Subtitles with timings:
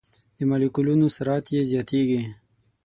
[0.37, 2.21] د مالیکولونو سرعت یې زیاتیږي.